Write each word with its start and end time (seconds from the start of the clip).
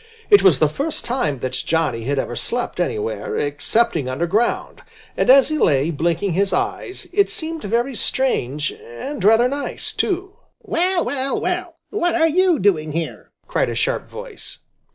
It 0.31 0.41
was 0.41 0.57
the 0.57 0.67
first 0.67 1.05
time 1.05 1.37
that 1.41 1.51
Johnny 1.53 2.05
had 2.05 2.17
ever 2.17 2.35
slept 2.35 2.79
anywhere, 2.79 3.37
excepting 3.37 4.09
underground, 4.09 4.81
and 5.15 5.29
as 5.29 5.49
he 5.49 5.59
lay 5.59 5.91
blinking 5.91 6.33
his 6.33 6.51
eyes, 6.53 7.05
it 7.13 7.29
seemed 7.29 7.63
very 7.65 7.93
strange 7.93 8.71
and 8.71 9.23
rather 9.23 9.47
nice, 9.47 9.93
too. 9.93 10.37
"Well, 10.59 11.05
well, 11.05 11.39
well! 11.39 11.75
What 11.91 12.15
are 12.15 12.27
you 12.29 12.57
doing 12.57 12.93
here?" 12.93 13.29
cried 13.45 13.69
a 13.69 13.75
sharp 13.75 14.09
voice. 14.09 14.57